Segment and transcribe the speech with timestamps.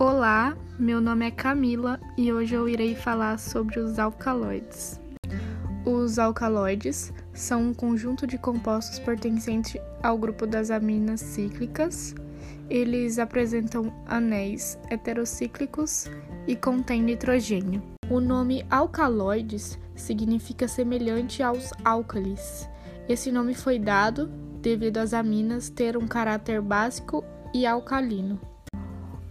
[0.00, 5.00] Olá, meu nome é Camila e hoje eu irei falar sobre os alcaloides.
[5.84, 12.14] Os alcaloides são um conjunto de compostos pertencentes ao grupo das aminas cíclicas.
[12.70, 16.06] Eles apresentam anéis heterocíclicos
[16.46, 17.82] e contêm nitrogênio.
[18.08, 22.68] O nome alcaloides significa semelhante aos álcalis.
[23.08, 24.28] Esse nome foi dado
[24.62, 28.40] devido às aminas ter um caráter básico e alcalino.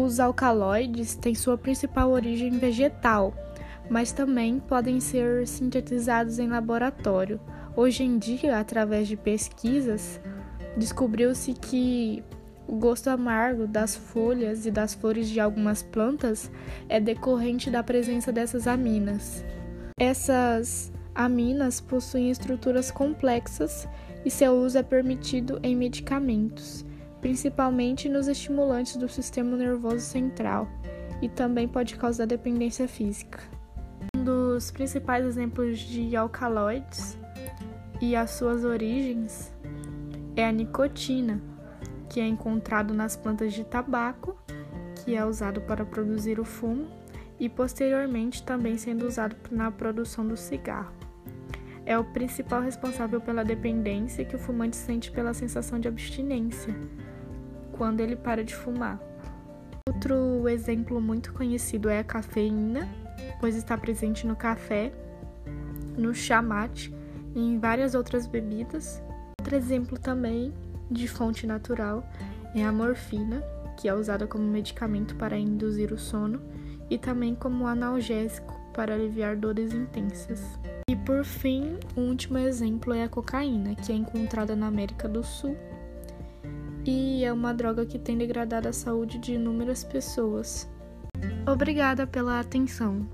[0.00, 3.34] Os alcaloides têm sua principal origem vegetal,
[3.90, 7.40] mas também podem ser sintetizados em laboratório.
[7.74, 10.20] Hoje em dia, através de pesquisas,
[10.76, 12.22] descobriu-se que
[12.68, 16.48] o gosto amargo das folhas e das flores de algumas plantas
[16.88, 19.44] é decorrente da presença dessas aminas.
[19.98, 23.88] Essas aminas possuem estruturas complexas
[24.24, 26.86] e seu uso é permitido em medicamentos,
[27.20, 30.68] principalmente nos estimulantes do sistema nervoso central,
[31.20, 33.40] e também pode causar dependência física.
[34.16, 37.18] Um dos principais exemplos de alcaloides
[38.00, 39.52] e as suas origens
[40.36, 41.40] é a nicotina,
[42.08, 44.36] que é encontrado nas plantas de tabaco,
[44.96, 46.86] que é usado para produzir o fumo,
[47.40, 50.97] e posteriormente também sendo usado na produção do cigarro.
[51.88, 56.76] É o principal responsável pela dependência que o fumante sente pela sensação de abstinência
[57.72, 59.00] quando ele para de fumar.
[59.88, 62.86] Outro exemplo muito conhecido é a cafeína,
[63.40, 64.92] pois está presente no café,
[65.96, 66.94] no chá mate
[67.34, 69.02] e em várias outras bebidas.
[69.40, 70.52] Outro exemplo também
[70.90, 72.06] de fonte natural
[72.54, 73.42] é a morfina,
[73.78, 76.42] que é usada como medicamento para induzir o sono
[76.90, 80.58] e também como analgésico para aliviar dores intensas.
[80.88, 85.22] E por fim, o último exemplo é a cocaína, que é encontrada na América do
[85.22, 85.54] Sul
[86.86, 90.66] e é uma droga que tem degradado a saúde de inúmeras pessoas.
[91.46, 93.06] Obrigada pela atenção.